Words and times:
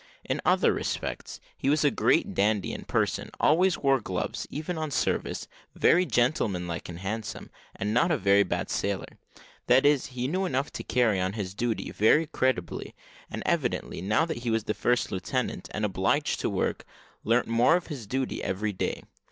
In 0.25 0.41
other 0.43 0.73
respects 0.73 1.39
he 1.55 1.69
was 1.69 1.83
a 1.85 1.91
great 1.91 2.33
dandy 2.33 2.73
in 2.73 2.79
his 2.79 2.87
person, 2.87 3.29
always 3.39 3.77
wore 3.77 4.01
gloves, 4.01 4.47
even 4.49 4.75
on 4.75 4.89
service, 4.89 5.47
very 5.75 6.07
gentlemanlike 6.07 6.89
and 6.89 6.97
handsome, 7.01 7.51
and 7.75 7.93
not 7.93 8.09
a 8.09 8.17
very 8.17 8.41
bad 8.41 8.71
sailor; 8.71 9.19
that 9.67 9.85
is, 9.85 10.07
he 10.07 10.27
knew 10.27 10.45
enough 10.45 10.71
to 10.73 10.83
carry 10.83 11.21
on 11.21 11.33
his 11.33 11.53
duty 11.53 11.91
very 11.91 12.25
creditably, 12.25 12.95
and 13.29 13.43
evidently, 13.45 14.01
now 14.01 14.25
that 14.25 14.37
he 14.37 14.49
was 14.49 14.63
the 14.63 14.73
first 14.73 15.11
lieutenant, 15.11 15.67
and 15.71 15.85
obliged 15.85 16.39
to 16.39 16.49
work, 16.49 16.83
learnt 17.23 17.45
more 17.45 17.75
of 17.75 17.85
his 17.85 18.07
duty 18.07 18.41
every 18.43 18.73
day. 18.73 19.03